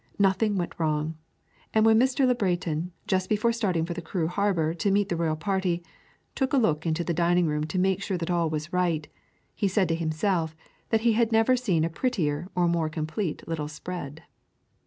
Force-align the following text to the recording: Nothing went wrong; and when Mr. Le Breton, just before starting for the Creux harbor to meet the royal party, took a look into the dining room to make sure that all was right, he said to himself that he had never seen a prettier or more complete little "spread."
Nothing 0.17 0.57
went 0.57 0.73
wrong; 0.79 1.13
and 1.75 1.85
when 1.85 1.99
Mr. 1.99 2.25
Le 2.25 2.33
Breton, 2.33 2.91
just 3.05 3.29
before 3.29 3.53
starting 3.53 3.85
for 3.85 3.93
the 3.93 4.01
Creux 4.01 4.25
harbor 4.25 4.73
to 4.73 4.89
meet 4.89 5.09
the 5.09 5.15
royal 5.15 5.35
party, 5.35 5.83
took 6.33 6.53
a 6.53 6.57
look 6.57 6.87
into 6.87 7.03
the 7.03 7.13
dining 7.13 7.45
room 7.45 7.65
to 7.65 7.77
make 7.77 8.01
sure 8.01 8.17
that 8.17 8.31
all 8.31 8.49
was 8.49 8.73
right, 8.73 9.07
he 9.53 9.67
said 9.67 9.87
to 9.89 9.93
himself 9.95 10.55
that 10.89 11.01
he 11.01 11.13
had 11.13 11.31
never 11.31 11.55
seen 11.55 11.83
a 11.83 11.87
prettier 11.91 12.47
or 12.55 12.67
more 12.67 12.89
complete 12.89 13.47
little 13.47 13.67
"spread." 13.67 14.23